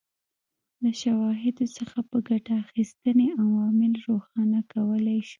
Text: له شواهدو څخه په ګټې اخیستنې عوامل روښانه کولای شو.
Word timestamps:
له 0.81 0.91
شواهدو 1.01 1.65
څخه 1.77 1.97
په 2.09 2.17
ګټې 2.27 2.53
اخیستنې 2.65 3.27
عوامل 3.41 3.93
روښانه 4.07 4.59
کولای 4.71 5.19
شو. 5.27 5.29